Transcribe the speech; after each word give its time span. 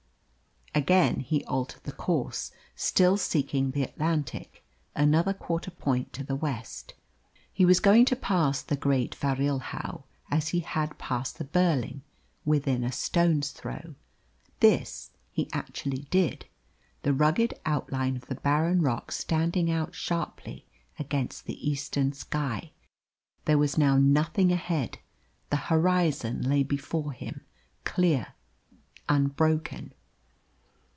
Again 0.73 1.19
he 1.19 1.43
altered 1.45 1.83
the 1.83 1.91
course, 1.91 2.53
still 2.77 3.17
seeking 3.17 3.71
the 3.71 3.83
Atlantic, 3.83 4.63
another 4.95 5.33
quarter 5.33 5.69
point 5.69 6.13
to 6.13 6.23
the 6.23 6.35
west. 6.35 6.93
He 7.51 7.65
was 7.65 7.81
going 7.81 8.05
to 8.05 8.15
pass 8.15 8.61
the 8.61 8.77
Great 8.77 9.13
Farilhao 9.13 10.03
as 10.31 10.47
he 10.49 10.61
had 10.61 10.97
passed 10.97 11.37
the 11.37 11.43
Burling, 11.43 12.03
within 12.45 12.85
a 12.85 12.91
stone's 12.93 13.51
throw. 13.51 13.95
This 14.61 15.11
he 15.29 15.49
actually 15.51 16.03
did, 16.09 16.45
the 17.03 17.13
rugged 17.13 17.53
outline 17.65 18.15
of 18.15 18.27
the 18.27 18.35
barren 18.35 18.81
rock 18.81 19.11
standing 19.11 19.69
out 19.69 19.93
sharply 19.93 20.65
against 20.97 21.45
the 21.45 21.69
eastern 21.69 22.13
sky. 22.13 22.71
There 23.43 23.57
was 23.57 23.77
now 23.77 23.97
nothing 23.97 24.53
ahead; 24.53 24.99
the 25.49 25.57
horizon 25.67 26.43
lay 26.43 26.63
before 26.63 27.11
him, 27.11 27.41
clear, 27.83 28.35
unbroken. 29.09 29.91